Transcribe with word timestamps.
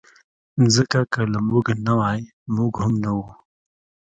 مځکه 0.61 0.99
که 1.13 1.21
له 1.33 1.39
موږ 1.49 1.65
نه 1.85 1.93
وای، 1.99 2.19
موږ 2.55 2.73
هم 2.81 2.93
نه 3.03 3.11
وو. 3.17 3.27